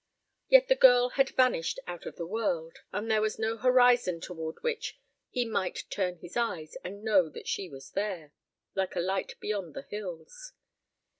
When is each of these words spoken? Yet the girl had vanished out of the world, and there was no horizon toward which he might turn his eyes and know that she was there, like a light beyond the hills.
Yet 0.49 0.67
the 0.67 0.73
girl 0.73 1.09
had 1.09 1.29
vanished 1.29 1.77
out 1.85 2.07
of 2.07 2.15
the 2.15 2.25
world, 2.25 2.77
and 2.91 3.05
there 3.11 3.21
was 3.21 3.37
no 3.37 3.57
horizon 3.57 4.19
toward 4.19 4.63
which 4.63 4.97
he 5.29 5.45
might 5.45 5.83
turn 5.91 6.15
his 6.17 6.35
eyes 6.35 6.75
and 6.83 7.03
know 7.03 7.29
that 7.29 7.47
she 7.47 7.69
was 7.69 7.91
there, 7.91 8.33
like 8.73 8.95
a 8.95 8.99
light 8.99 9.35
beyond 9.39 9.75
the 9.75 9.83
hills. 9.83 10.53